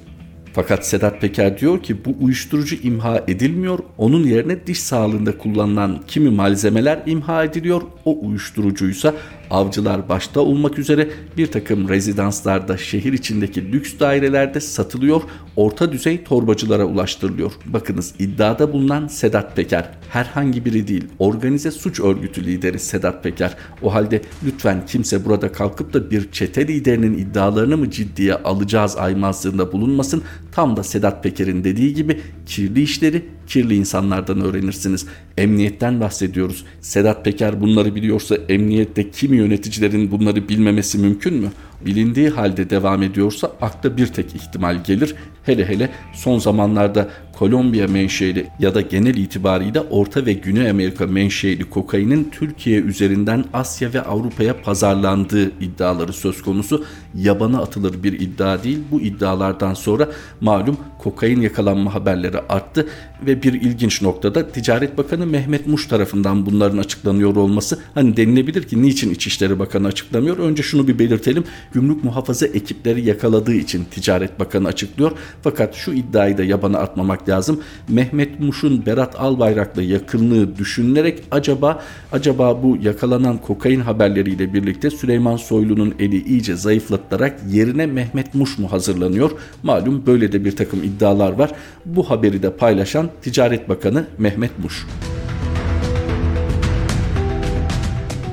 Fakat 0.55 0.87
Sedat 0.87 1.21
Peker 1.21 1.59
diyor 1.59 1.83
ki 1.83 2.05
bu 2.05 2.15
uyuşturucu 2.21 2.77
imha 2.83 3.25
edilmiyor. 3.29 3.79
Onun 3.99 4.25
yerine 4.25 4.67
diş 4.67 4.81
sağlığında 4.81 5.39
kullanılan 5.39 6.01
kimi 6.09 6.31
malzemeler 6.31 6.99
imha 7.07 7.45
ediliyor. 7.45 7.83
O 8.05 8.27
uyuşturucuysa 8.27 9.15
avcılar 9.53 10.09
başta 10.09 10.41
olmak 10.41 10.79
üzere 10.79 11.09
bir 11.37 11.47
takım 11.47 11.89
rezidanslarda 11.89 12.77
şehir 12.77 13.13
içindeki 13.13 13.73
lüks 13.73 13.99
dairelerde 14.01 14.61
satılıyor, 14.61 15.23
orta 15.57 15.93
düzey 15.93 16.25
torbacılara 16.25 16.85
ulaştırılıyor. 16.85 17.53
Bakınız 17.67 18.15
iddiada 18.19 18.73
bulunan 18.73 19.07
Sedat 19.07 19.57
Peker 19.57 19.91
herhangi 20.11 20.65
biri 20.65 20.89
değil, 20.89 21.05
organize 21.19 21.71
suç 21.71 22.01
örgütü 22.01 22.47
lideri 22.47 22.79
Sedat 22.79 23.23
Peker. 23.23 23.57
O 23.83 23.95
halde 23.95 24.23
lütfen 24.47 24.87
kimse 24.87 25.25
burada 25.25 25.53
kalkıp 25.53 25.93
da 25.93 26.11
bir 26.11 26.33
çete 26.33 26.69
liderinin 26.69 27.19
iddialarını 27.19 27.77
mı 27.77 27.91
ciddiye 27.91 28.35
alacağız 28.35 28.97
aymazlığında 28.97 29.73
bulunmasın. 29.73 30.23
Tam 30.53 30.77
da 30.77 30.83
Sedat 30.83 31.23
Peker'in 31.23 31.65
dediği 31.65 31.95
gibi 31.95 32.21
kirli 32.47 32.83
işleri 32.83 33.25
kirli 33.53 33.75
insanlardan 33.75 34.41
öğrenirsiniz. 34.41 35.07
Emniyetten 35.39 36.01
bahsediyoruz. 36.01 36.65
Sedat 36.81 37.25
Peker 37.25 37.61
bunları 37.61 37.95
biliyorsa 37.95 38.37
emniyette 38.49 39.11
kimi 39.11 39.37
yöneticilerin 39.37 40.11
bunları 40.11 40.49
bilmemesi 40.49 40.99
mümkün 40.99 41.35
mü? 41.35 41.53
Bilindiği 41.87 42.29
halde 42.29 42.71
devam 42.71 43.03
ediyorsa 43.03 43.53
akla 43.61 43.97
bir 43.97 44.07
tek 44.07 44.35
ihtimal 44.35 44.85
gelir. 44.85 45.15
Hele 45.45 45.69
hele 45.69 45.91
son 46.15 46.39
zamanlarda 46.39 47.09
Kolombiya 47.33 47.89
menşeli 47.89 48.47
ya 48.59 48.75
da 48.75 48.81
genel 48.81 49.15
itibariyle 49.15 49.81
Orta 49.81 50.27
ve 50.27 50.33
Güney 50.33 50.71
Amerika 50.71 51.07
menşeli 51.07 51.71
kokainin 51.71 52.29
Türkiye 52.33 52.81
üzerinden 52.81 53.45
Asya 53.53 53.95
ve 53.95 54.03
Avrupa'ya 54.03 54.63
pazarlandığı 54.63 55.51
iddiaları 55.61 56.13
söz 56.13 56.43
konusu. 56.43 56.85
Yabana 57.15 57.63
atılır 57.63 58.03
bir 58.03 58.21
iddia 58.21 58.63
değil. 58.63 58.79
Bu 58.91 59.01
iddialardan 59.01 59.75
sonra 59.75 60.09
malum 60.41 60.77
kokain 60.99 61.41
yakalanma 61.41 61.95
haberleri 61.95 62.39
arttı 62.39 62.87
ve 63.27 63.43
bir 63.43 63.53
ilginç 63.53 64.03
noktada 64.03 64.49
Ticaret 64.49 64.99
Bakanı 64.99 65.27
Mehmet 65.27 65.67
Muş 65.67 65.87
tarafından 65.87 66.47
bunların 66.47 66.79
açıklanıyor 66.79 67.37
olması 67.37 67.79
hani 67.95 68.17
denilebilir 68.17 68.63
ki 68.63 68.83
niçin 68.83 69.11
İçişleri 69.11 69.59
Bakanı 69.59 69.87
açıklamıyor? 69.87 70.39
Önce 70.39 70.63
şunu 70.63 70.89
bir 70.89 70.99
belirtelim. 70.99 71.45
Gümrük 71.73 72.05
muhafaza 72.05 72.47
ekipleri 72.47 73.05
yakaladığı 73.05 73.55
için 73.55 73.85
Ticaret 73.85 74.41
Bakanı 74.41 74.69
açıklıyor. 74.69 75.13
Fakat 75.43 75.75
şu 75.75 75.93
iddiayı 75.93 76.39
da 76.39 76.45
yabana 76.45 76.79
atmamak 76.79 77.29
lazım. 77.29 77.61
Mehmet 77.89 78.41
Muş'un 78.41 78.87
Berat 78.87 79.21
Albayrak'la 79.21 79.83
yakınlığı 79.83 80.59
düşünülerek 80.59 81.23
acaba 81.31 81.83
acaba 82.13 82.63
bu 82.63 82.79
yakalanan 82.83 83.39
kokain 83.39 83.81
haberleriyle 83.81 84.55
birlikte 84.55 84.91
Süleyman 84.91 85.37
Soylu'nun 85.37 85.95
eli 85.99 86.25
iyice 86.25 86.57
zayıflatılarak 86.57 87.41
yerine 87.51 87.87
Mehmet 87.87 88.35
Muş 88.35 88.59
mu 88.59 88.73
hazırlanıyor? 88.73 89.31
Malum 89.63 90.07
böyle 90.07 90.33
de 90.33 90.45
bir 90.45 90.57
takım 90.57 90.83
iddialar 90.83 91.33
var. 91.33 91.53
Bu 91.87 92.11
haberi 92.11 92.43
de 92.43 92.57
paylaşan 92.57 93.11
Ticaret 93.23 93.69
Bakanı 93.69 94.07
Mehmet 94.19 94.59
Muş. 94.59 94.87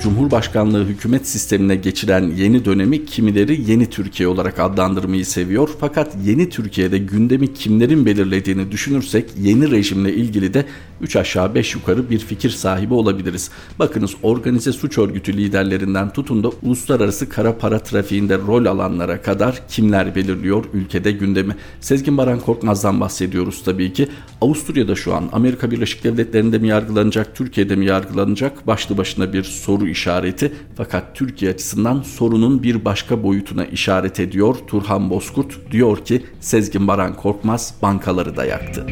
Cumhurbaşkanlığı 0.01 0.85
hükümet 0.85 1.27
sistemine 1.27 1.75
geçiren 1.75 2.31
yeni 2.37 2.65
dönemi 2.65 3.05
kimileri 3.05 3.71
yeni 3.71 3.89
Türkiye 3.89 4.29
olarak 4.29 4.59
adlandırmayı 4.59 5.25
seviyor. 5.25 5.69
Fakat 5.79 6.15
yeni 6.25 6.49
Türkiye'de 6.49 6.97
gündemi 6.97 7.53
kimlerin 7.53 8.05
belirlediğini 8.05 8.71
düşünürsek 8.71 9.25
yeni 9.37 9.71
rejimle 9.71 10.13
ilgili 10.13 10.53
de 10.53 10.65
3 11.01 11.15
aşağı 11.15 11.55
5 11.55 11.75
yukarı 11.75 12.09
bir 12.09 12.19
fikir 12.19 12.49
sahibi 12.49 12.93
olabiliriz. 12.93 13.51
Bakınız 13.79 14.15
organize 14.23 14.71
suç 14.71 14.97
örgütü 14.97 15.33
liderlerinden 15.33 16.13
tutun 16.13 16.43
da 16.43 16.51
uluslararası 16.63 17.29
kara 17.29 17.57
para 17.57 17.79
trafiğinde 17.79 18.37
rol 18.37 18.65
alanlara 18.65 19.21
kadar 19.21 19.67
kimler 19.67 20.15
belirliyor 20.15 20.65
ülkede 20.73 21.11
gündemi. 21.11 21.55
Sezgin 21.79 22.17
Baran 22.17 22.39
Korkmaz'dan 22.39 22.99
bahsediyoruz 22.99 23.63
tabii 23.63 23.93
ki. 23.93 24.07
Avusturya'da 24.41 24.95
şu 24.95 25.15
an 25.15 25.29
Amerika 25.31 25.71
Birleşik 25.71 26.03
Devletleri'nde 26.03 26.57
mi 26.57 26.67
yargılanacak, 26.67 27.35
Türkiye'de 27.35 27.75
mi 27.75 27.85
yargılanacak 27.85 28.67
başlı 28.67 28.97
başına 28.97 29.33
bir 29.33 29.43
soru 29.43 29.88
işareti. 29.89 30.53
Fakat 30.75 31.15
Türkiye 31.15 31.51
açısından 31.51 32.01
sorunun 32.01 32.63
bir 32.63 32.85
başka 32.85 33.23
boyutuna 33.23 33.65
işaret 33.65 34.19
ediyor 34.19 34.55
Turhan 34.67 35.09
Bozkurt. 35.09 35.71
Diyor 35.71 36.05
ki 36.05 36.25
Sezgin 36.39 36.87
Baran 36.87 37.15
Korkmaz 37.15 37.73
bankaları 37.81 38.37
da 38.37 38.45
yaktı. 38.45 38.85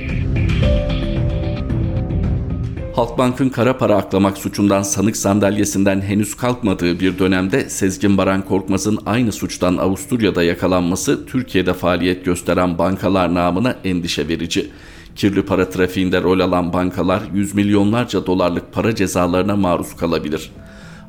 Halkbank'ın 2.98 3.50
kara 3.50 3.78
para 3.78 3.96
aklamak 3.96 4.38
suçundan 4.38 4.82
sanık 4.82 5.18
sandalyesinden 5.18 6.02
henüz 6.02 6.36
kalkmadığı 6.36 7.00
bir 7.00 7.20
dönemde 7.20 7.70
Sezgin 7.70 8.18
Baran 8.18 8.46
Korkmaz'ın 8.46 9.00
aynı 9.06 9.32
suçtan 9.32 9.78
Avusturya'da 9.78 10.44
yakalanması 10.44 11.26
Türkiye'de 11.26 11.74
faaliyet 11.74 12.26
gösteren 12.26 12.78
bankalar 12.78 13.34
namına 13.34 13.76
endişe 13.84 14.28
verici. 14.28 14.70
Kirli 15.16 15.42
para 15.42 15.70
trafiğinde 15.70 16.22
rol 16.22 16.40
alan 16.40 16.74
bankalar 16.74 17.22
yüz 17.34 17.56
milyonlarca 17.56 18.26
dolarlık 18.26 18.74
para 18.74 18.96
cezalarına 18.96 19.56
maruz 19.56 19.96
kalabilir. 19.96 20.52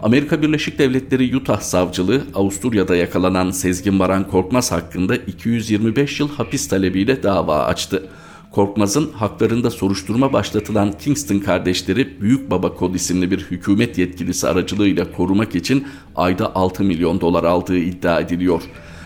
Amerika 0.02 0.43
Birleşik 0.43 0.78
Devletleri 0.78 1.37
Utah 1.37 1.61
Savcılığı 1.61 2.23
Avusturya'da 2.35 2.97
yakalanan 2.97 3.50
Sezgin 3.50 3.99
Baran 3.99 4.28
Korkmaz 4.28 4.73
hakkında 4.73 5.17
225 5.17 6.21
yıl 6.21 6.28
hapis 6.28 6.69
talebiyle 6.69 7.23
dava 7.23 7.64
açtı. 7.64 8.09
Korkmaz'ın 8.50 9.12
haklarında 9.12 9.71
soruşturma 9.71 10.33
başlatılan 10.33 10.93
Kingston 10.93 11.38
kardeşleri 11.38 12.21
Büyük 12.21 12.50
Baba 12.50 12.75
Kod 12.75 12.95
isimli 12.95 13.31
bir 13.31 13.38
hükümet 13.38 13.99
yetkilisi 13.99 14.49
aracılığıyla 14.49 15.12
korumak 15.12 15.55
için 15.55 15.87
ayda 16.17 16.55
6 16.55 16.85
milyon 16.85 17.21
dolar 17.21 17.45
aldığı 17.45 17.78
iddia 17.78 18.21
ediliyor. 18.21 18.62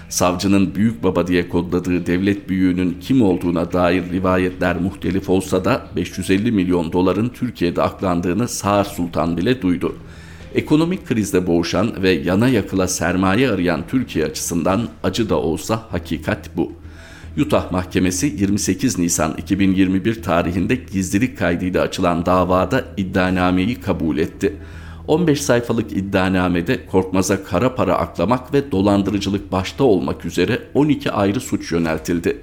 Savcının 0.08 0.75
Büyük 0.75 1.02
Baba 1.02 1.26
diye 1.26 1.49
kodladığı 1.49 2.06
devlet 2.06 2.49
büyüğünün 2.49 2.99
kim 3.00 3.22
olduğuna 3.22 3.72
dair 3.72 4.11
rivayetler 4.12 4.80
muhtelif 4.80 5.30
olsa 5.30 5.64
da 5.64 5.87
550 5.96 6.52
milyon 6.52 6.92
doların 6.92 7.28
Türkiye'de 7.28 7.82
aklandığını 7.82 8.49
Sağır 8.49 8.84
Sultan 8.84 9.37
bile 9.37 9.62
duydu. 9.62 9.96
Ekonomik 10.54 11.06
krizde 11.06 11.47
boğuşan 11.47 12.02
ve 12.02 12.11
yana 12.11 12.49
yakıla 12.49 12.88
sermaye 12.88 13.50
arayan 13.50 13.85
Türkiye 13.88 14.25
açısından 14.25 14.88
acı 15.02 15.28
da 15.28 15.37
olsa 15.37 15.87
hakikat 15.90 16.56
bu. 16.56 16.73
Utah 17.38 17.73
Mahkemesi 17.73 18.26
28 18.26 18.99
Nisan 18.99 19.35
2021 19.38 20.23
tarihinde 20.23 20.75
gizlilik 20.75 21.38
kaydıyla 21.38 21.82
açılan 21.82 22.26
davada 22.26 22.85
iddianameyi 22.97 23.80
kabul 23.80 24.18
etti. 24.18 24.56
15 25.09 25.42
sayfalık 25.42 25.92
iddianamede 25.92 26.87
Korkmaz'a 26.87 27.44
kara 27.44 27.75
para 27.75 27.94
aklamak 27.94 28.54
ve 28.54 28.73
dolandırıcılık 28.73 29.52
başta 29.52 29.85
olmak 29.85 30.25
üzere 30.25 30.59
12 30.75 31.11
ayrı 31.11 31.40
suç 31.40 31.73
yöneltildi. 31.73 32.38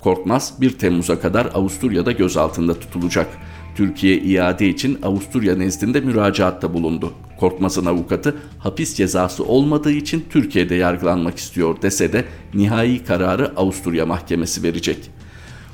Korkmaz 0.00 0.54
1 0.60 0.70
Temmuz'a 0.78 1.20
kadar 1.20 1.46
Avusturya'da 1.54 2.12
gözaltında 2.12 2.80
tutulacak. 2.80 3.28
Türkiye 3.74 4.18
iade 4.18 4.68
için 4.68 4.98
Avusturya 5.02 5.56
nezdinde 5.56 6.00
müracaatta 6.00 6.74
bulundu. 6.74 7.12
Korkmaz'ın 7.40 7.86
avukatı 7.86 8.36
hapis 8.58 8.94
cezası 8.94 9.44
olmadığı 9.44 9.92
için 9.92 10.24
Türkiye'de 10.30 10.74
yargılanmak 10.74 11.38
istiyor 11.38 11.82
dese 11.82 12.12
de 12.12 12.24
nihai 12.54 13.04
kararı 13.04 13.52
Avusturya 13.56 14.06
Mahkemesi 14.06 14.62
verecek. 14.62 15.10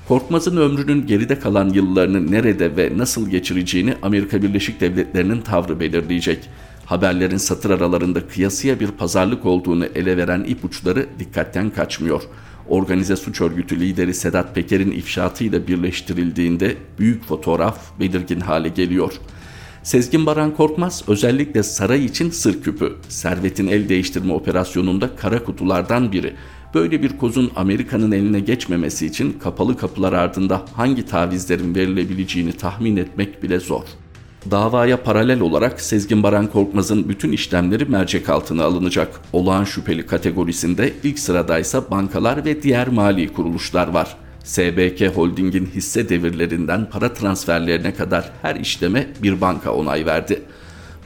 Korkmaz'ın 0.08 0.56
ömrünün 0.56 1.06
geride 1.06 1.38
kalan 1.38 1.68
yıllarını 1.68 2.32
nerede 2.32 2.76
ve 2.76 2.92
nasıl 2.96 3.30
geçireceğini 3.30 3.94
Amerika 4.02 4.42
Birleşik 4.42 4.80
Devletleri'nin 4.80 5.40
tavrı 5.40 5.80
belirleyecek. 5.80 6.38
Haberlerin 6.86 7.36
satır 7.36 7.70
aralarında 7.70 8.28
kıyasıya 8.28 8.80
bir 8.80 8.86
pazarlık 8.86 9.46
olduğunu 9.46 9.84
ele 9.84 10.16
veren 10.16 10.44
ipuçları 10.44 11.06
dikkatten 11.18 11.70
kaçmıyor. 11.70 12.22
Organize 12.68 13.16
suç 13.16 13.40
örgütü 13.40 13.80
lideri 13.80 14.14
Sedat 14.14 14.54
Peker'in 14.54 14.90
ifşaatıyla 14.90 15.66
birleştirildiğinde 15.66 16.76
büyük 16.98 17.24
fotoğraf 17.24 18.00
belirgin 18.00 18.40
hale 18.40 18.68
geliyor.'' 18.68 19.20
Sezgin 19.88 20.26
Baran 20.26 20.54
Korkmaz 20.54 21.02
özellikle 21.08 21.62
saray 21.62 22.04
için 22.04 22.30
sır 22.30 22.62
küpü, 22.62 22.96
servetin 23.08 23.66
el 23.66 23.88
değiştirme 23.88 24.32
operasyonunda 24.32 25.16
kara 25.16 25.44
kutulardan 25.44 26.12
biri. 26.12 26.34
Böyle 26.74 27.02
bir 27.02 27.18
kozun 27.18 27.50
Amerika'nın 27.56 28.12
eline 28.12 28.40
geçmemesi 28.40 29.06
için 29.06 29.32
kapalı 29.32 29.76
kapılar 29.76 30.12
ardında 30.12 30.64
hangi 30.74 31.06
tavizlerin 31.06 31.74
verilebileceğini 31.74 32.52
tahmin 32.52 32.96
etmek 32.96 33.42
bile 33.42 33.60
zor. 33.60 33.84
Davaya 34.50 35.02
paralel 35.02 35.40
olarak 35.40 35.80
Sezgin 35.80 36.22
Baran 36.22 36.46
Korkmaz'ın 36.46 37.08
bütün 37.08 37.32
işlemleri 37.32 37.84
mercek 37.84 38.28
altına 38.28 38.64
alınacak. 38.64 39.20
Olağan 39.32 39.64
şüpheli 39.64 40.06
kategorisinde 40.06 40.92
ilk 41.02 41.18
sıradaysa 41.18 41.90
bankalar 41.90 42.44
ve 42.44 42.62
diğer 42.62 42.88
mali 42.88 43.32
kuruluşlar 43.32 43.88
var.'' 43.88 44.28
SBK 44.48 45.16
Holding'in 45.16 45.66
hisse 45.66 46.08
devirlerinden 46.08 46.90
para 46.90 47.12
transferlerine 47.12 47.94
kadar 47.94 48.30
her 48.42 48.56
işleme 48.56 49.06
bir 49.22 49.40
banka 49.40 49.72
onay 49.72 50.06
verdi. 50.06 50.42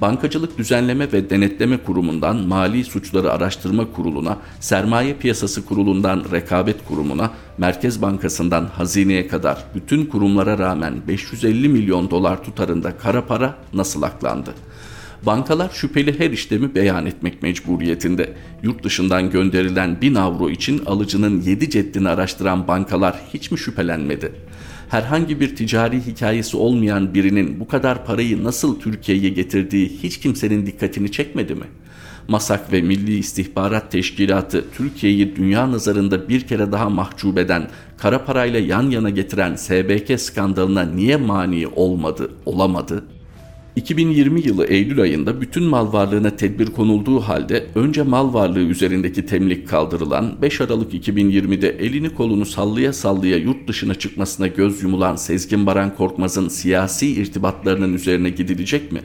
Bankacılık 0.02 0.58
Düzenleme 0.58 1.12
ve 1.12 1.30
Denetleme 1.30 1.76
Kurumu'ndan 1.76 2.36
Mali 2.36 2.84
Suçları 2.84 3.32
Araştırma 3.32 3.92
Kurulu'na, 3.92 4.38
Sermaye 4.60 5.14
Piyasası 5.14 5.66
Kurulu'ndan 5.66 6.24
Rekabet 6.32 6.84
Kurumu'na, 6.88 7.30
Merkez 7.58 8.02
Bankası'ndan 8.02 8.66
Hazine'ye 8.66 9.28
kadar 9.28 9.64
bütün 9.74 10.06
kurumlara 10.06 10.58
rağmen 10.58 10.94
550 11.08 11.68
milyon 11.68 12.10
dolar 12.10 12.44
tutarında 12.44 12.98
kara 12.98 13.26
para 13.26 13.54
nasıl 13.74 14.02
aklandı? 14.02 14.54
Bankalar 15.26 15.70
şüpheli 15.70 16.18
her 16.18 16.30
işlemi 16.30 16.74
beyan 16.74 17.06
etmek 17.06 17.42
mecburiyetinde. 17.42 18.34
Yurt 18.62 18.84
dışından 18.84 19.30
gönderilen 19.30 20.00
1000 20.00 20.14
avro 20.14 20.50
için 20.50 20.84
alıcının 20.86 21.40
7 21.40 21.70
ceddini 21.70 22.08
araştıran 22.08 22.68
bankalar 22.68 23.16
hiç 23.34 23.50
mi 23.50 23.58
şüphelenmedi? 23.58 24.32
Herhangi 24.92 25.40
bir 25.40 25.56
ticari 25.56 26.06
hikayesi 26.06 26.56
olmayan 26.56 27.14
birinin 27.14 27.60
bu 27.60 27.68
kadar 27.68 28.06
parayı 28.06 28.44
nasıl 28.44 28.80
Türkiye'ye 28.80 29.28
getirdiği 29.28 29.88
hiç 30.02 30.20
kimsenin 30.20 30.66
dikkatini 30.66 31.12
çekmedi 31.12 31.54
mi? 31.54 31.64
Masak 32.28 32.72
ve 32.72 32.82
Milli 32.82 33.18
İstihbarat 33.18 33.90
Teşkilatı 33.90 34.64
Türkiye'yi 34.76 35.36
dünya 35.36 35.72
nazarında 35.72 36.28
bir 36.28 36.40
kere 36.40 36.72
daha 36.72 36.90
mahcup 36.90 37.38
eden, 37.38 37.68
kara 37.98 38.24
parayla 38.24 38.60
yan 38.60 38.90
yana 38.90 39.10
getiren 39.10 39.56
SBK 39.56 40.20
skandalına 40.20 40.82
niye 40.82 41.16
mani 41.16 41.66
olmadı, 41.66 42.30
olamadı?'' 42.46 43.21
2020 43.76 44.40
yılı 44.40 44.64
Eylül 44.64 45.00
ayında 45.00 45.40
bütün 45.40 45.62
mal 45.62 45.92
varlığına 45.92 46.36
tedbir 46.36 46.66
konulduğu 46.66 47.20
halde 47.20 47.66
önce 47.74 48.02
mal 48.02 48.34
varlığı 48.34 48.60
üzerindeki 48.60 49.26
temlik 49.26 49.68
kaldırılan 49.68 50.42
5 50.42 50.60
Aralık 50.60 50.94
2020'de 50.94 51.68
elini 51.68 52.14
kolunu 52.14 52.46
sallaya 52.46 52.92
sallaya 52.92 53.36
yurt 53.36 53.68
dışına 53.68 53.94
çıkmasına 53.94 54.46
göz 54.46 54.82
yumulan 54.82 55.16
Sezgin 55.16 55.66
Baran 55.66 55.94
Korkmaz'ın 55.94 56.48
siyasi 56.48 57.06
irtibatlarının 57.06 57.94
üzerine 57.94 58.30
gidilecek 58.30 58.92
mi? 58.92 59.00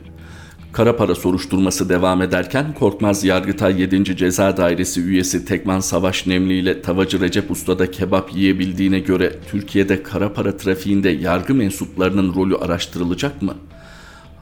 Kara 0.71 0.95
para 0.95 1.15
soruşturması 1.15 1.89
devam 1.89 2.21
ederken 2.21 2.73
Korkmaz 2.73 3.23
Yargıtay 3.23 3.81
7. 3.81 4.17
Ceza 4.17 4.57
Dairesi 4.57 5.01
üyesi 5.01 5.45
Tekman 5.45 5.79
Savaş 5.79 6.27
Nemli 6.27 6.53
ile 6.53 6.81
Tavacı 6.81 7.19
Recep 7.21 7.51
Usta'da 7.51 7.91
kebap 7.91 8.35
yiyebildiğine 8.35 8.99
göre 8.99 9.35
Türkiye'de 9.51 10.03
kara 10.03 10.33
para 10.33 10.57
trafiğinde 10.57 11.09
yargı 11.09 11.55
mensuplarının 11.55 12.35
rolü 12.35 12.55
araştırılacak 12.55 13.41
mı?'' 13.41 13.76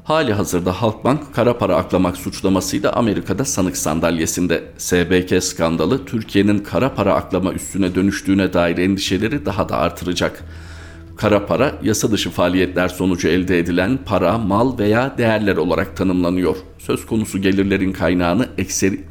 Hali 0.06 0.34
hazırda 0.34 0.82
Halkbank 0.82 1.34
kara 1.36 1.58
para 1.58 1.76
aklamak 1.76 2.18
suçlamasıyla 2.18 2.91
Amerika'da 2.91 3.46
sanık 3.46 3.78
sandalyesinde. 3.78 4.63
SBK 4.78 5.44
skandalı 5.44 6.06
Türkiye'nin 6.06 6.60
kara 6.60 6.94
para 6.94 7.13
aklama 7.13 7.54
üstüne 7.54 7.96
dönüştüğüne 7.96 8.54
dair 8.54 8.78
endişeleri 8.78 9.46
daha 9.46 9.70
da 9.70 9.78
artıracak. 9.78 10.44
Kara 11.18 11.46
para 11.46 11.76
yasa 11.84 12.12
dışı 12.12 12.30
faaliyetler 12.30 12.88
sonucu 12.88 13.28
elde 13.28 13.60
edilen 13.60 14.00
para, 14.06 14.38
mal 14.38 14.80
veya 14.80 15.18
değerler 15.18 15.58
olarak 15.58 15.98
tanımlanıyor. 15.98 16.56
Söz 16.78 17.06
konusu 17.06 17.41
gelirlerin 17.41 17.94
kaynağını 17.94 18.48
ekseri 18.58 19.04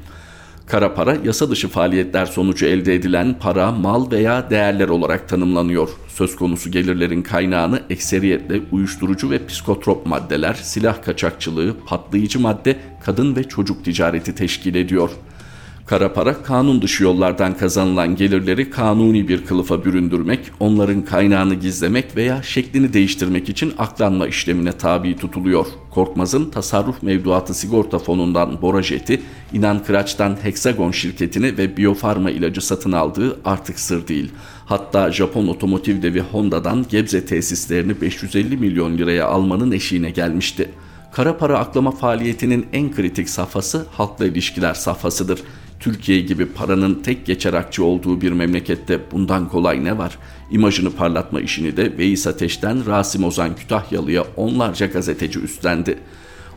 Kara 0.66 0.94
para 0.94 1.16
yasa 1.24 1.50
dışı 1.50 1.68
faaliyetler 1.68 2.27
sonucu 2.27 2.66
elde 2.66 2.94
edilen 2.94 3.38
para, 3.38 3.72
mal 3.72 4.11
veya 4.11 4.50
değerler 4.50 4.88
olarak 4.88 5.29
tanımlanıyor. 5.29 5.88
Söz 6.09 6.37
konusu 6.37 6.70
gelirlerin 6.70 7.22
kaynağını 7.22 7.83
ekseriyetle 7.90 8.61
uyuşturucu 8.72 9.31
ve 9.31 9.46
psikotrop 9.46 10.07
maddeler, 10.07 10.55
silah 10.55 11.03
kaçakçılığı, 11.03 11.77
patlayıcı 11.87 12.40
madde, 12.40 12.77
kadın 13.05 13.37
ve 13.37 13.44
çocuk 13.44 13.85
ticareti 13.85 14.35
teşkil 14.35 14.74
ediyor.'' 14.74 15.34
Kara 15.87 16.12
para 16.12 16.42
kanun 16.42 16.83
dışı 16.83 17.05
yollardan 17.05 17.57
kazanılan 17.57 18.16
gelirleri 18.16 18.70
kanuni 18.70 19.29
bir 19.29 19.47
kılıfa 19.47 19.85
büründürmek, 19.85 20.40
onların 20.61 21.05
kaynağını 21.05 21.55
gizlemek 21.55 22.16
veya 22.16 22.42
şeklini 22.42 22.92
değiştirmek 22.92 23.49
için 23.49 23.75
aklanma 23.79 24.27
işlemine 24.27 24.73
tabi 24.73 25.16
tutuluyor. 25.16 25.66
Korkmaz'ın 25.90 26.51
tasarruf 26.51 27.03
mevduatı 27.03 27.55
sigorta 27.55 27.99
fonundan 27.99 28.62
Borajeti, 28.62 29.23
İnan 29.53 29.85
Kıraç'tan 29.85 30.37
Hexagon 30.42 30.90
şirketini 30.90 31.59
ve 31.59 31.77
biyofarma 31.77 32.31
ilacı 32.31 32.66
satın 32.66 32.92
aldığı 32.92 33.40
artık 33.44 33.79
sır 33.79 34.09
değil. 34.09 34.33
Hatta 34.66 35.12
Japon 35.12 35.47
otomotiv 35.47 36.03
devi 36.03 36.20
Honda'dan 36.20 36.87
Gebze 36.88 37.27
tesislerini 37.27 38.01
550 38.01 38.57
milyon 38.57 38.99
liraya 38.99 39.27
almanın 39.27 39.73
eşiğine 39.73 40.11
gelmişti. 40.11 40.70
Kara 41.12 41.38
para 41.38 41.59
aklama 41.59 41.90
faaliyetinin 41.90 42.66
en 42.73 42.92
kritik 42.92 43.29
safhası 43.29 43.87
halkla 43.92 44.27
ilişkiler 44.27 44.75
safhasıdır. 44.75 45.40
Türkiye 45.85 46.20
gibi 46.20 46.47
paranın 46.47 46.94
tek 46.94 47.27
geçer 47.27 47.53
akçe 47.53 47.83
olduğu 47.83 48.20
bir 48.20 48.33
memlekette 48.33 49.01
bundan 49.12 49.49
kolay 49.49 49.85
ne 49.85 49.99
var? 49.99 50.18
İmajını 50.51 50.90
parlatma 50.90 51.40
işini 51.40 51.77
de 51.77 51.99
Veys 51.99 52.27
Ateş'ten 52.27 52.87
Rasim 52.87 53.25
Ozan 53.25 53.57
Kütahyalı'ya 53.57 54.25
onlarca 54.37 54.87
gazeteci 54.87 55.40
üstlendi. 55.40 55.99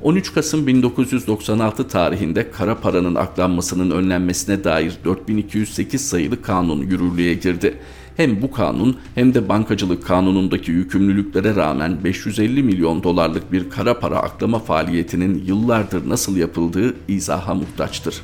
13 0.02 0.34
Kasım 0.34 0.68
1996 0.68 1.88
tarihinde 1.88 2.52
kara 2.52 2.80
paranın 2.80 3.16
aklanmasının 3.16 3.92
önlenmesine 3.92 4.64
dair 4.64 4.94
4208 5.06 6.10
sayılı 6.10 6.42
kanun 6.42 6.82
yürürlüğe 6.82 7.34
girdi. 7.34 7.78
Hem 8.18 8.42
bu 8.42 8.52
kanun 8.52 8.98
hem 9.16 9.34
de 9.34 9.50
bankacılık 9.50 10.06
kanunundaki 10.06 10.72
yükümlülüklere 10.72 11.56
rağmen 11.56 12.04
550 12.04 12.64
milyon 12.64 13.04
dolarlık 13.04 13.52
bir 13.52 13.70
kara 13.70 14.00
para 14.00 14.20
aklama 14.20 14.60
faaliyetinin 14.60 15.44
yıllardır 15.46 16.10
nasıl 16.10 16.38
yapıldığı 16.38 16.96
izaha 17.08 17.56
muhtaçtır. 17.56 18.22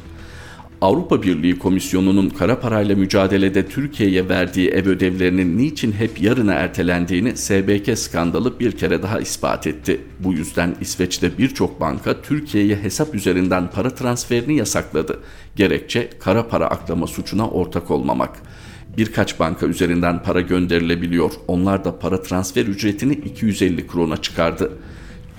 Avrupa 0.84 1.24
Birliği 1.24 1.60
Komisyonu'nun 1.60 2.30
kara 2.30 2.60
parayla 2.60 2.96
mücadelede 2.96 3.68
Türkiye'ye 3.68 4.30
verdiği 4.30 4.70
ev 4.70 4.88
ödevlerinin 4.88 5.58
niçin 5.58 5.92
hep 5.92 6.22
yarına 6.22 6.54
ertelendiğini 6.54 7.38
SBK 7.38 7.98
skandalı 8.00 8.60
bir 8.60 8.72
kere 8.72 9.04
daha 9.04 9.20
ispat 9.20 9.68
etti. 9.68 10.02
Bu 10.20 10.34
yüzden 10.34 10.76
İsveç'te 10.82 11.38
birçok 11.38 11.82
banka 11.82 12.22
Türkiye'ye 12.22 12.76
hesap 12.76 13.16
üzerinden 13.16 13.72
para 13.72 13.90
transferini 13.90 14.58
yasakladı. 14.58 15.20
Gerekçe 15.56 16.10
kara 16.20 16.48
para 16.48 16.68
aklama 16.68 17.08
suçuna 17.08 17.50
ortak 17.50 17.92
olmamak. 17.92 18.40
Birkaç 18.98 19.40
banka 19.40 19.66
üzerinden 19.66 20.24
para 20.24 20.42
gönderilebiliyor. 20.42 21.32
Onlar 21.48 21.86
da 21.86 22.00
para 22.00 22.22
transfer 22.22 22.66
ücretini 22.66 23.14
250 23.14 23.88
krona 23.88 24.18
çıkardı. 24.18 24.72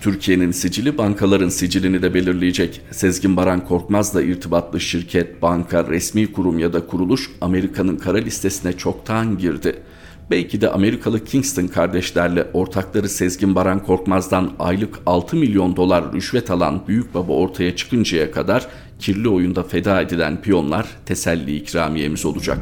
Türkiye'nin 0.05 0.51
sicili 0.51 0.99
bankaların 0.99 1.49
sicilini 1.49 2.03
de 2.03 2.15
belirleyecek. 2.15 2.81
Sezgin 2.91 3.37
Baran 3.37 3.65
Korkmaz'la 3.65 4.23
irtibatlı 4.23 4.81
şirket, 4.81 5.43
banka, 5.43 5.89
resmi 5.89 6.33
kurum 6.33 6.59
ya 6.59 6.73
da 6.73 6.87
kuruluş 6.87 7.31
Amerika'nın 7.41 7.97
kara 7.97 8.19
listesine 8.19 8.73
çoktan 8.73 9.39
girdi. 9.39 9.83
Belki 10.31 10.61
de 10.61 10.71
Amerikalı 10.71 11.25
Kingston 11.25 11.67
kardeşlerle 11.67 12.47
ortakları 12.53 13.09
Sezgin 13.09 13.55
Baran 13.55 13.83
Korkmaz'dan 13.83 14.53
aylık 14.59 14.99
6 15.07 15.37
milyon 15.37 15.77
dolar 15.77 16.13
rüşvet 16.13 16.51
alan 16.51 16.83
büyük 16.89 17.15
baba 17.15 17.33
ortaya 17.33 17.77
çıkıncaya 17.77 18.31
kadar 18.31 18.67
kirli 18.99 19.29
oyunda 19.29 19.63
feda 19.63 20.01
edilen 20.01 20.43
piyonlar 20.43 20.87
teselli 21.07 21.57
ikramiyemiz 21.57 22.25
olacak. 22.25 22.59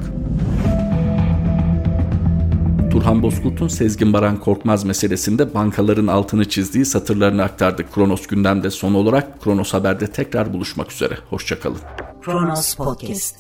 Turhan 3.03 3.23
Bozkurt'un 3.23 3.69
Sezgin 3.69 4.13
Baran 4.13 4.41
Korkmaz 4.41 4.85
meselesinde 4.85 5.55
bankaların 5.55 6.07
altını 6.07 6.49
çizdiği 6.49 6.85
satırlarını 6.85 7.43
aktardık. 7.43 7.95
Kronos 7.95 8.27
gündemde 8.27 8.71
son 8.71 8.95
olarak 8.95 9.43
Kronos 9.43 9.75
Haber'de 9.75 10.07
tekrar 10.07 10.53
buluşmak 10.53 10.93
üzere. 10.93 11.19
Hoşçakalın. 11.31 11.79
Kronos 12.25 12.75
Podcast 12.75 13.37